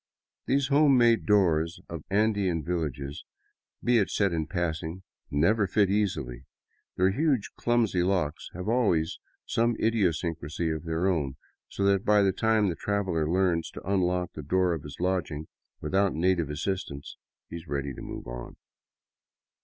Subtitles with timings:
[0.47, 3.23] These home made doors of Andean villages,
[3.83, 6.45] be it said in passing, never fit easily;
[6.97, 11.35] their huge clumsy locks have always some idiosyncrasy of their own,
[11.69, 15.47] so that by the time the traveler learns to unlock the door of his lodging
[15.81, 17.15] without native as sistance,
[17.47, 18.55] he is ready to move on.